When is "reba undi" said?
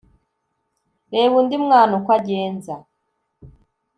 1.11-1.55